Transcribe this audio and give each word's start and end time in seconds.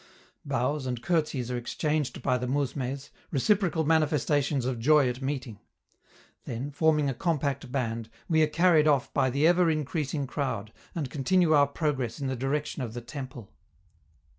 Bows 0.43 0.87
and 0.87 1.03
curtseys 1.03 1.51
are 1.51 1.57
exchanged 1.57 2.23
by 2.23 2.35
the 2.39 2.47
mousmes, 2.47 3.11
reciprocal 3.29 3.85
manifestations 3.85 4.65
of 4.65 4.79
joy 4.79 5.07
at 5.07 5.21
meeting; 5.21 5.59
then, 6.45 6.71
forming 6.71 7.07
a 7.07 7.13
compact 7.13 7.71
band, 7.71 8.09
we 8.27 8.41
are 8.41 8.47
carried 8.47 8.87
off 8.87 9.13
by 9.13 9.29
the 9.29 9.45
ever 9.45 9.69
increasing 9.69 10.25
crowd 10.25 10.73
and 10.95 11.11
continue 11.11 11.53
our 11.53 11.67
progress 11.67 12.19
in 12.19 12.25
the 12.25 12.35
direction 12.35 12.81
of 12.81 12.95
the 12.95 13.01
temple. 13.01 13.51